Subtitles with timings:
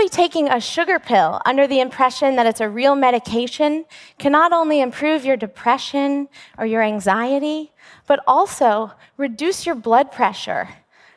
[0.00, 3.84] Simply taking a sugar pill under the impression that it's a real medication
[4.18, 6.26] can not only improve your depression
[6.56, 7.70] or your anxiety,
[8.06, 10.70] but also reduce your blood pressure,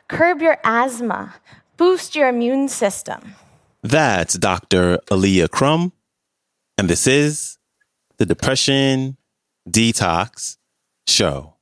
[0.08, 1.36] curb your asthma,
[1.78, 3.36] boost your immune system.
[3.82, 4.98] That's Dr.
[5.10, 5.92] Alia Crum,
[6.76, 7.56] and this is
[8.18, 9.16] the Depression
[9.66, 10.58] Detox
[11.08, 11.53] Show.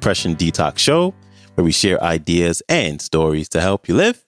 [0.00, 1.12] Depression Detox Show,
[1.56, 4.24] where we share ideas and stories to help you live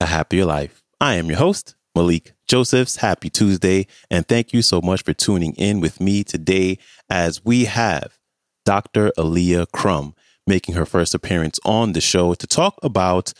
[0.00, 0.82] a happier life.
[1.00, 2.96] I am your host, Malikee Josephs.
[2.96, 7.66] Happy Tuesday, and thank you so much for tuning in with me today as we
[7.66, 8.18] have
[8.64, 9.12] Dr.
[9.16, 13.32] Alia Crum making her first appearance on the show to talk about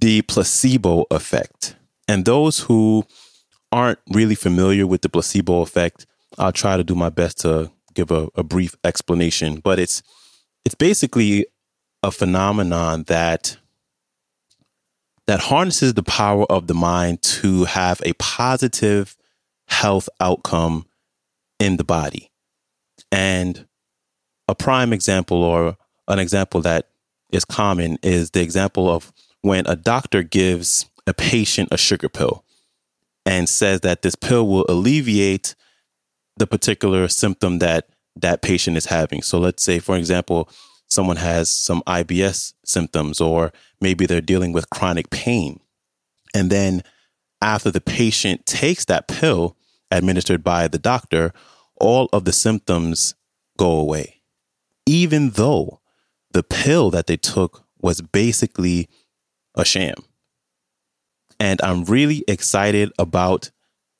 [0.00, 1.74] the placebo effect.
[2.06, 3.02] And those who
[3.72, 6.06] aren't really familiar with the placebo effect,
[6.38, 10.04] I'll try to do my best to give a, a brief explanation, but it's
[10.64, 11.46] it's basically
[12.02, 13.56] a phenomenon that
[15.26, 19.16] that harnesses the power of the mind to have a positive
[19.68, 20.86] health outcome
[21.60, 22.30] in the body.
[23.12, 23.66] And
[24.48, 25.76] a prime example or
[26.08, 26.88] an example that
[27.30, 32.44] is common is the example of when a doctor gives a patient a sugar pill
[33.24, 35.54] and says that this pill will alleviate
[36.36, 39.22] the particular symptom that that patient is having.
[39.22, 40.48] So let's say, for example,
[40.88, 45.60] someone has some IBS symptoms, or maybe they're dealing with chronic pain.
[46.34, 46.82] And then
[47.40, 49.56] after the patient takes that pill
[49.90, 51.32] administered by the doctor,
[51.80, 53.14] all of the symptoms
[53.58, 54.22] go away,
[54.86, 55.80] even though
[56.32, 58.88] the pill that they took was basically
[59.54, 59.96] a sham.
[61.40, 63.50] And I'm really excited about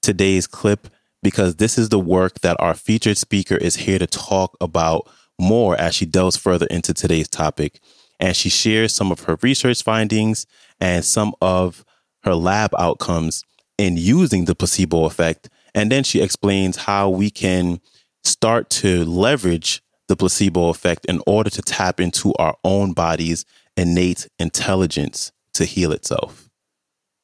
[0.01, 0.89] today's clip
[1.23, 5.09] because this is the work that our featured speaker is here to talk about
[5.41, 7.81] more as she delves further into today's topic.
[8.21, 10.47] And she shares some of her research findings
[10.81, 11.85] and some of
[12.25, 13.45] her lab outcomes
[13.79, 15.49] in using the placebo effect.
[15.75, 17.81] And then she explains how we can
[18.25, 23.45] start to leverage the placebo effect in order to tap into our own body's
[23.77, 26.51] innate intelligence to heal itself.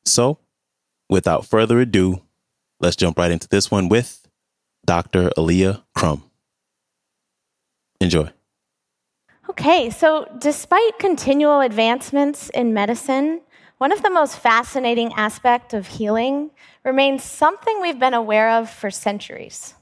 [0.04, 0.38] So,
[1.08, 2.22] without further ado,
[2.80, 4.26] let's jump right into this one with
[4.84, 5.30] Dr.
[5.36, 6.24] Alia Crum.
[8.00, 8.30] Enjoy.
[9.50, 13.40] Okay, so despite continual advancements in medicine,
[13.78, 16.50] one of the most fascinating aspects of healing
[16.84, 19.74] remains something we've been aware of for centuries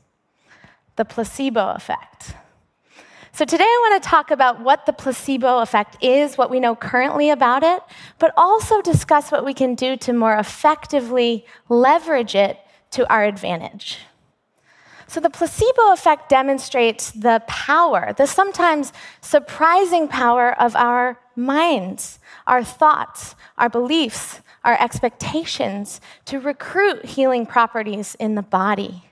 [0.96, 2.34] the placebo effect.
[3.32, 6.74] So, today I want to talk about what the placebo effect is, what we know
[6.74, 7.82] currently about it,
[8.18, 12.58] but also discuss what we can do to more effectively leverage it
[12.92, 13.98] to our advantage.
[15.08, 22.64] So, the placebo effect demonstrates the power, the sometimes surprising power of our minds, our
[22.64, 29.04] thoughts, our beliefs, our expectations to recruit healing properties in the body.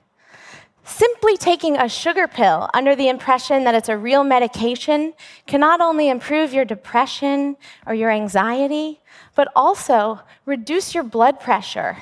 [0.83, 5.13] Simply taking a sugar pill under the impression that it's a real medication
[5.47, 7.55] can not only improve your depression
[7.87, 8.99] or your anxiety,
[9.33, 11.97] but also reduce your blood pressure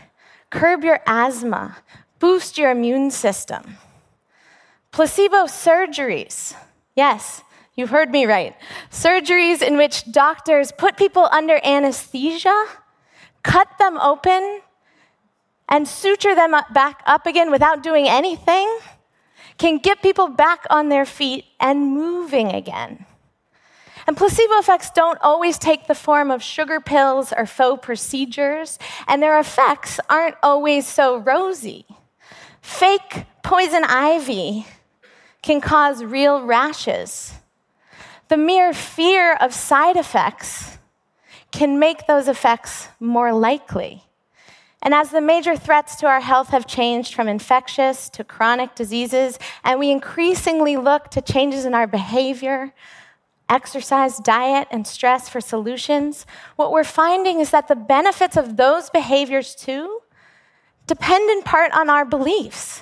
[0.53, 1.78] curb your asthma,
[2.19, 3.78] boost your immune system.
[4.91, 6.56] Placebo surgeries.
[6.96, 7.41] Yes,
[7.75, 8.56] you heard me right.
[8.91, 12.66] Surgeries in which doctors put people under anesthesia,
[13.41, 14.62] cut them open,
[15.68, 18.70] and suture them up back up again without doing anything
[19.58, 23.06] can get people back on their feet and moving again.
[24.06, 28.78] And placebo effects don't always take the form of sugar pills or faux procedures,
[29.08, 31.85] and their effects aren't always so rosy.
[32.61, 34.66] Fake poison ivy
[35.41, 37.34] can cause real rashes.
[38.29, 40.78] The mere fear of side effects
[41.52, 44.03] can make those effects more likely.
[44.82, 49.40] And as the major threats to our health have changed from infectious to chronic diseases,
[49.64, 52.73] and we increasingly look to changes in our behavior,
[53.49, 56.25] exercise, diet, and stress for solutions,
[56.55, 59.99] what we're finding is that the benefits of those behaviors too
[60.87, 62.81] depend in part on our beliefs.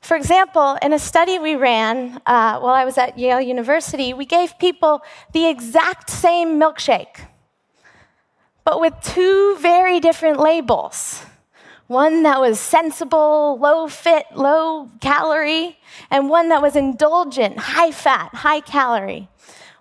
[0.00, 4.24] For example, in a study we ran uh, while I was at Yale University, we
[4.24, 7.26] gave people the exact same milkshake,
[8.64, 11.24] but with two very different labels.
[11.88, 15.78] One that was sensible, low fit, low calorie,
[16.10, 19.28] and one that was indulgent, high fat, high calorie.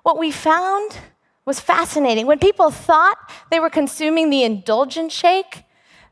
[0.03, 0.97] What we found
[1.45, 2.25] was fascinating.
[2.25, 3.17] When people thought
[3.51, 5.63] they were consuming the indulgent shake,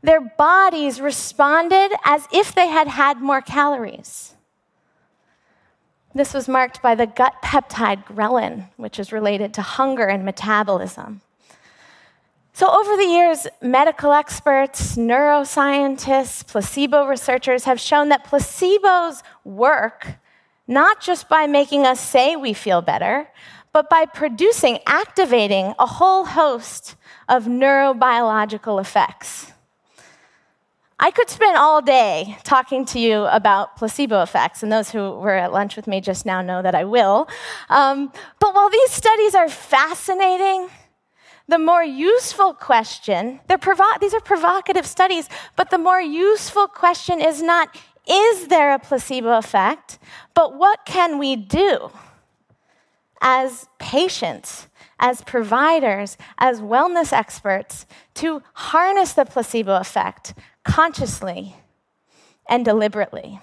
[0.02, 4.34] their bodies responded as if they had had more calories.
[6.14, 11.22] This was marked by the gut peptide ghrelin, which is related to hunger and metabolism.
[12.56, 20.14] So, over the years, medical experts, neuroscientists, placebo researchers have shown that placebos work
[20.66, 23.28] not just by making us say we feel better,
[23.74, 26.96] but by producing, activating a whole host
[27.28, 29.52] of neurobiological effects.
[30.98, 35.36] I could spend all day talking to you about placebo effects, and those who were
[35.36, 37.28] at lunch with me just now know that I will.
[37.68, 38.10] Um,
[38.40, 40.70] but while these studies are fascinating,
[41.48, 47.40] the more useful question, provo- these are provocative studies, but the more useful question is
[47.40, 47.76] not,
[48.08, 49.98] is there a placebo effect,
[50.34, 51.90] but what can we do
[53.20, 60.34] as patients, as providers, as wellness experts to harness the placebo effect
[60.64, 61.54] consciously
[62.48, 63.38] and deliberately?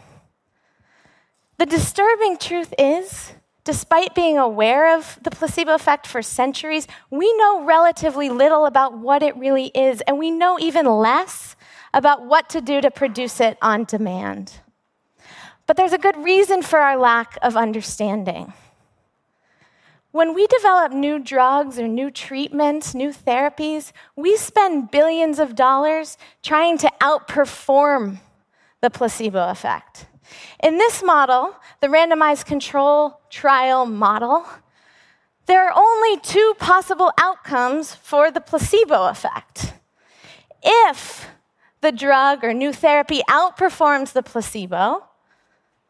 [1.57, 7.63] The disturbing truth is Despite being aware of the placebo effect for centuries, we know
[7.63, 11.55] relatively little about what it really is, and we know even less
[11.93, 14.59] about what to do to produce it on demand.
[15.65, 18.51] But there's a good reason for our lack of understanding.
[20.11, 26.17] When we develop new drugs or new treatments, new therapies, we spend billions of dollars
[26.43, 28.19] trying to outperform
[28.81, 30.05] the placebo effect.
[30.61, 34.45] In this model, the randomized control trial model,
[35.45, 39.73] there are only two possible outcomes for the placebo effect.
[40.63, 41.27] If
[41.81, 45.03] the drug or new therapy outperforms the placebo,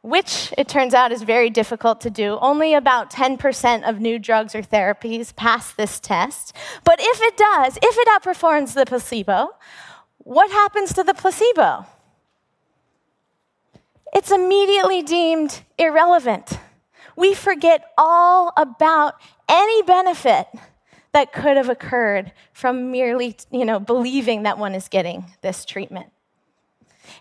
[0.03, 2.37] which it turns out is very difficult to do.
[2.41, 6.53] Only about 10% of new drugs or therapies pass this test.
[6.83, 9.49] But if it does, if it outperforms the placebo,
[10.17, 11.85] what happens to the placebo?
[14.13, 16.59] It's immediately deemed irrelevant.
[17.15, 19.15] We forget all about
[19.49, 20.47] any benefit
[21.11, 26.07] that could have occurred from merely, you know, believing that one is getting this treatment.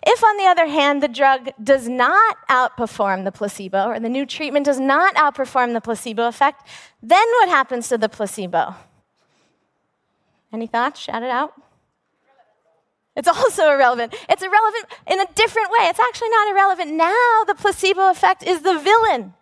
[0.05, 4.25] If, on the other hand, the drug does not outperform the placebo, or the new
[4.25, 6.67] treatment does not outperform the placebo effect,
[7.01, 8.75] then what happens to the placebo?
[10.51, 10.99] Any thoughts?
[10.99, 11.53] Shout it out.
[13.15, 14.15] It's also irrelevant.
[14.27, 15.87] It's irrelevant in a different way.
[15.87, 16.93] It's actually not irrelevant.
[16.93, 19.33] Now the placebo effect is the villain,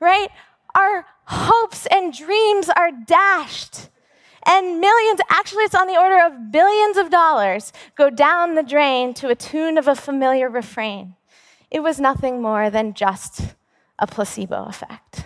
[0.00, 0.30] right?
[0.74, 3.88] Our hopes and dreams are dashed.
[4.48, 9.12] And millions, actually, it's on the order of billions of dollars, go down the drain
[9.14, 11.16] to a tune of a familiar refrain.
[11.68, 13.56] It was nothing more than just
[13.98, 15.24] a placebo effect.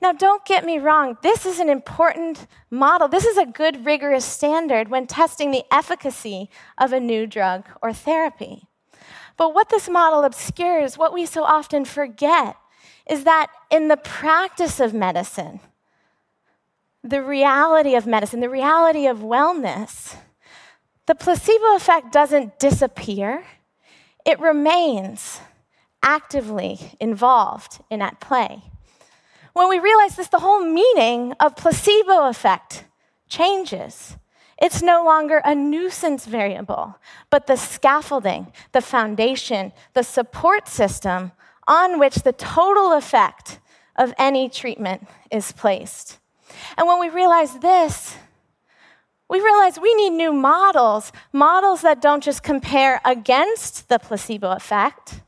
[0.00, 3.08] Now, don't get me wrong, this is an important model.
[3.08, 7.92] This is a good, rigorous standard when testing the efficacy of a new drug or
[7.92, 8.68] therapy.
[9.36, 12.56] But what this model obscures, what we so often forget,
[13.08, 15.60] is that in the practice of medicine,
[17.02, 20.16] the reality of medicine, the reality of wellness,
[21.06, 23.44] the placebo effect doesn't disappear,
[24.24, 25.40] it remains
[26.02, 28.62] actively involved and at play.
[29.56, 32.84] When we realize this, the whole meaning of placebo effect
[33.26, 34.18] changes.
[34.60, 36.98] It's no longer a nuisance variable,
[37.30, 41.32] but the scaffolding, the foundation, the support system
[41.66, 43.58] on which the total effect
[43.96, 46.18] of any treatment is placed.
[46.76, 48.14] And when we realize this,
[49.30, 55.22] we realize we need new models, models that don't just compare against the placebo effect,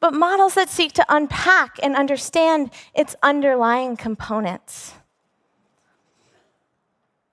[0.00, 4.94] but models that seek to unpack and understand its underlying components.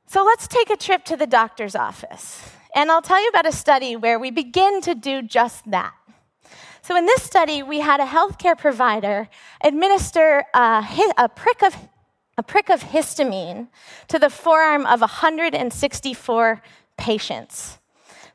[0.08, 2.42] So let's take a trip to the doctor's office.
[2.76, 5.94] And I'll tell you about a study where we begin to do just that.
[6.82, 9.28] So, in this study, we had a healthcare provider
[9.64, 10.86] administer a,
[11.18, 11.76] a, prick, of,
[12.38, 13.70] a prick of histamine
[14.08, 16.62] to the forearm of 164
[16.96, 17.80] patients.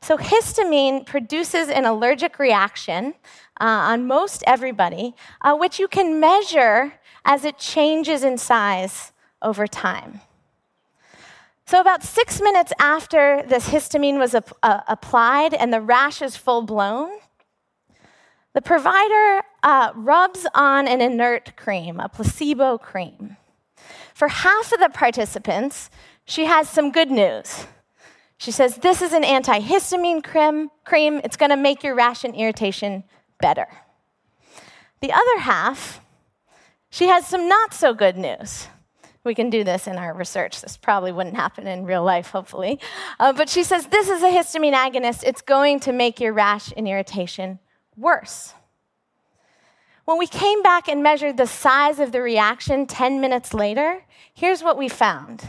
[0.01, 3.13] So, histamine produces an allergic reaction
[3.61, 9.67] uh, on most everybody, uh, which you can measure as it changes in size over
[9.67, 10.21] time.
[11.67, 16.35] So, about six minutes after this histamine was ap- uh, applied and the rash is
[16.35, 17.11] full blown,
[18.53, 23.37] the provider uh, rubs on an inert cream, a placebo cream.
[24.15, 25.89] For half of the participants,
[26.25, 27.67] she has some good news.
[28.37, 30.71] She says, This is an antihistamine cream.
[30.83, 31.21] cream.
[31.23, 33.03] It's going to make your rash and irritation
[33.41, 33.67] better.
[35.01, 35.99] The other half,
[36.89, 38.67] she has some not so good news.
[39.23, 40.61] We can do this in our research.
[40.61, 42.79] This probably wouldn't happen in real life, hopefully.
[43.19, 45.23] Uh, but she says, This is a histamine agonist.
[45.23, 47.59] It's going to make your rash and irritation
[47.95, 48.53] worse.
[50.05, 54.63] When we came back and measured the size of the reaction 10 minutes later, here's
[54.63, 55.47] what we found.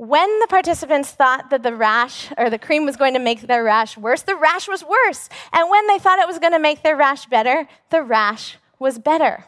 [0.00, 3.62] When the participants thought that the rash or the cream was going to make their
[3.62, 5.28] rash worse, the rash was worse.
[5.52, 8.98] And when they thought it was going to make their rash better, the rash was
[8.98, 9.44] better.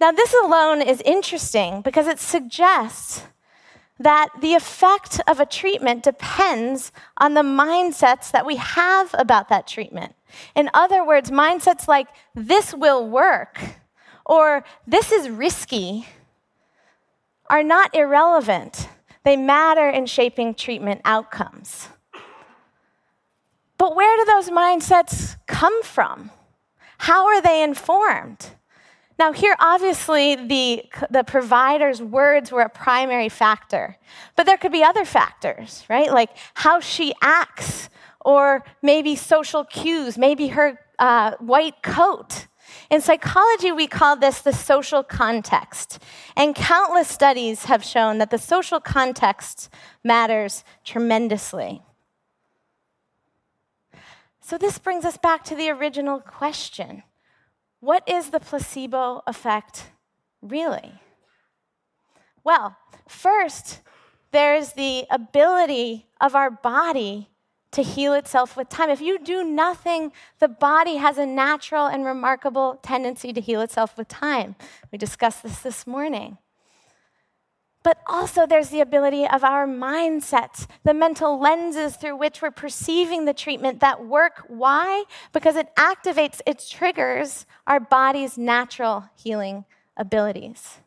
[0.00, 3.22] Now, this alone is interesting because it suggests
[4.00, 9.68] that the effect of a treatment depends on the mindsets that we have about that
[9.68, 10.16] treatment.
[10.56, 13.60] In other words, mindsets like, this will work,
[14.24, 16.08] or this is risky,
[17.48, 18.88] are not irrelevant.
[19.26, 21.88] They matter in shaping treatment outcomes.
[23.76, 26.30] But where do those mindsets come from?
[26.98, 28.50] How are they informed?
[29.18, 33.96] Now, here, obviously, the, the provider's words were a primary factor,
[34.36, 36.12] but there could be other factors, right?
[36.12, 37.88] Like how she acts,
[38.24, 42.46] or maybe social cues, maybe her uh, white coat.
[42.90, 45.98] In psychology, we call this the social context.
[46.36, 49.68] And countless studies have shown that the social context
[50.04, 51.82] matters tremendously.
[54.40, 57.02] So, this brings us back to the original question
[57.80, 59.90] what is the placebo effect
[60.40, 60.94] really?
[62.42, 62.76] Well,
[63.08, 63.80] first,
[64.30, 67.28] there's the ability of our body
[67.76, 68.88] to heal itself with time.
[68.88, 73.98] If you do nothing, the body has a natural and remarkable tendency to heal itself
[73.98, 74.56] with time.
[74.90, 76.38] We discussed this this morning.
[77.82, 83.26] But also, there's the ability of our mindsets, the mental lenses through which we're perceiving
[83.26, 84.42] the treatment that work.
[84.48, 85.04] Why?
[85.34, 89.66] Because it activates, it triggers our body's natural healing
[89.98, 90.78] abilities.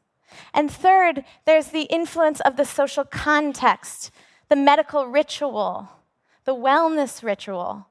[0.55, 4.12] And third, there's the influence of the social context,
[4.50, 5.88] the medical ritual,
[6.49, 7.85] the wellness ritual,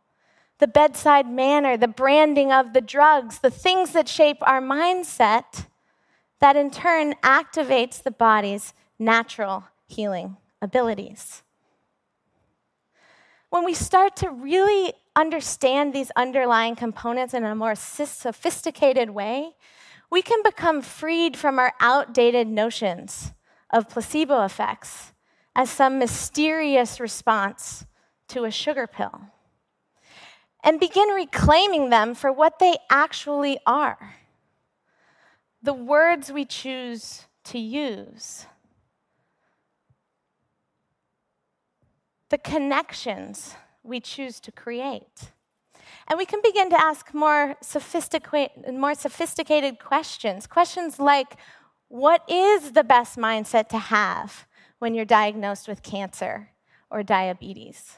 [0.58, 5.66] the bedside manner, the branding of the drugs, the things that shape our mindset
[6.40, 11.44] that in turn activates the body's natural healing abilities.
[13.50, 19.52] When we start to really understand these underlying components in a more sophisticated way,
[20.10, 23.30] we can become freed from our outdated notions
[23.70, 25.12] of placebo effects
[25.54, 27.84] as some mysterious response
[28.28, 29.20] to a sugar pill
[30.62, 34.16] and begin reclaiming them for what they actually are
[35.61, 38.47] the words we choose to use
[42.28, 45.32] the connections we choose to create.
[46.06, 50.47] And we can begin to ask more, sophisticated, more sophisticated questions.
[50.47, 51.37] Questions like
[51.88, 54.47] what is the best mindset to have
[54.78, 56.50] when you're diagnosed with cancer
[56.90, 57.97] or diabetes?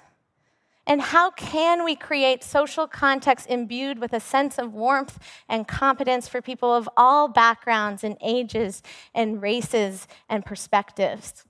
[0.87, 5.19] And how can we create social context imbued with a sense of warmth
[5.49, 8.83] and competence for people of all backgrounds and ages
[9.15, 11.45] and races and perspectives?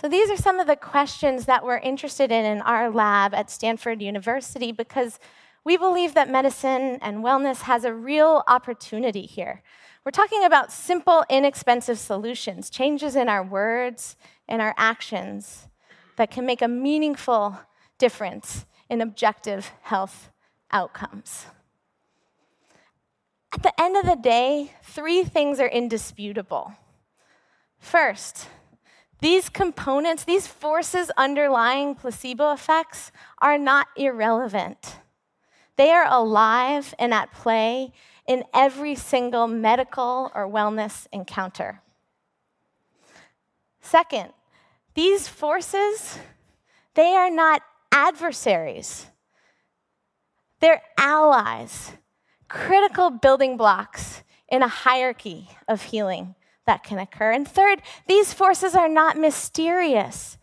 [0.00, 3.50] So, these are some of the questions that we're interested in in our lab at
[3.50, 5.18] Stanford University because
[5.64, 9.62] we believe that medicine and wellness has a real opportunity here.
[10.04, 15.66] We're talking about simple, inexpensive solutions, changes in our words and our actions
[16.16, 17.58] that can make a meaningful
[17.98, 20.30] difference in objective health
[20.70, 21.46] outcomes.
[23.52, 26.74] At the end of the day, three things are indisputable.
[27.78, 28.48] First,
[29.20, 34.96] these components, these forces underlying placebo effects, are not irrelevant.
[35.76, 37.92] They are alive and at play
[38.26, 41.80] in every single medical or wellness encounter.
[43.80, 44.32] Second,
[44.94, 46.18] these forces,
[46.94, 47.62] they are not
[47.92, 49.06] adversaries.
[50.60, 51.92] They're allies,
[52.48, 56.34] critical building blocks in a hierarchy of healing
[56.66, 57.32] that can occur.
[57.32, 60.38] And third, these forces are not mysterious.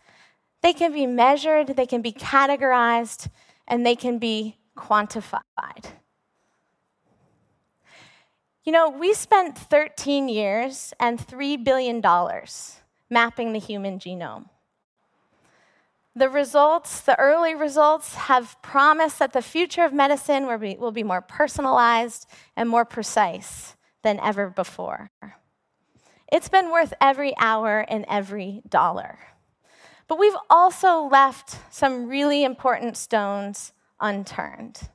[0.62, 3.28] They can be measured, they can be categorized,
[3.66, 5.42] and they can be quantified.
[8.64, 12.02] You know, we spent 13 years and $3 billion
[13.10, 14.48] mapping the human genome.
[16.16, 20.92] The results, the early results, have promised that the future of medicine will be, will
[20.92, 25.10] be more personalized and more precise than ever before.
[26.30, 29.18] It's been worth every hour and every dollar.
[30.06, 34.88] But we've also left some really important stones unturned.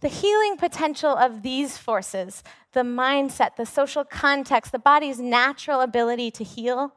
[0.00, 6.30] The healing potential of these forces, the mindset, the social context, the body's natural ability
[6.32, 6.94] to heal,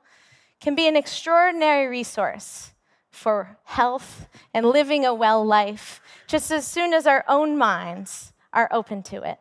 [0.59, 2.73] can be an extraordinary resource
[3.17, 8.69] for health and living a well life, just as soon as our own minds are
[8.71, 9.39] open to it.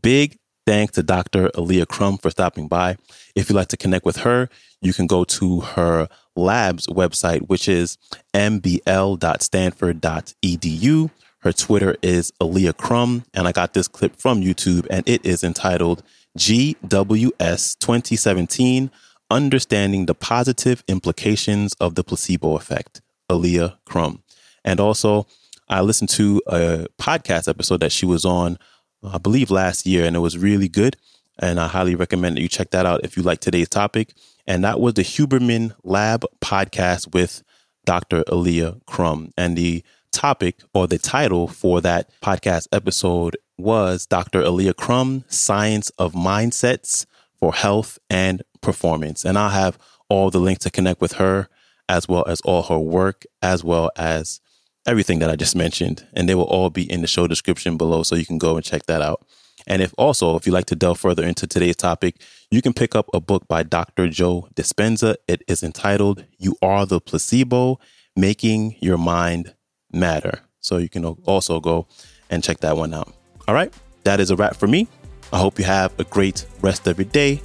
[0.00, 1.50] Big thanks to Dr.
[1.56, 2.96] Alia Crum for stopping by.
[3.34, 4.48] If you'd like to connect with her,
[4.80, 7.98] you can go to her lab's website, which is
[8.32, 11.10] mbl.stanford.edu.
[11.40, 15.44] Her Twitter is Alia Crum, and I got this clip from YouTube, and it is
[15.44, 16.02] entitled
[16.38, 18.90] GWS 2017
[19.30, 23.00] Understanding the Positive Implications of the Placebo Effect,
[23.30, 24.22] Alia Crum.
[24.64, 25.26] And also,
[25.68, 28.58] I listened to a podcast episode that she was on,
[29.02, 30.96] I believe last year, and it was really good.
[31.38, 34.14] And I highly recommend that you check that out if you like today's topic.
[34.46, 37.42] And that was the Huberman Lab podcast with
[37.84, 38.24] Dr.
[38.30, 39.32] Alia Crum.
[39.36, 44.42] And the topic or the title for that podcast episode was Dr.
[44.42, 47.06] Alia Crum Science of Mindsets
[47.44, 49.22] for Health and Performance.
[49.22, 49.76] And I'll have
[50.08, 51.50] all the links to connect with her,
[51.90, 54.40] as well as all her work, as well as
[54.86, 56.06] everything that I just mentioned.
[56.14, 58.02] And they will all be in the show description below.
[58.02, 59.26] So you can go and check that out.
[59.66, 62.94] And if also, if you'd like to delve further into today's topic, you can pick
[62.94, 64.08] up a book by Dr.
[64.08, 65.16] Joe Dispenza.
[65.28, 67.78] It is entitled You Are the Placebo
[68.16, 69.54] Making Your Mind
[69.92, 70.40] Matter.
[70.60, 71.88] So you can also go
[72.30, 73.12] and check that one out.
[73.46, 73.70] All right,
[74.04, 74.88] that is a wrap for me.
[75.32, 77.40] I hope you have a great rest of your day,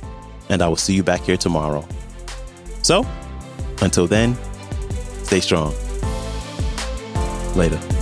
[0.49, 1.87] and I will see you back here tomorrow.
[2.81, 3.05] So,
[3.81, 4.37] until then,
[5.23, 5.73] stay strong.
[7.55, 7.98] Later.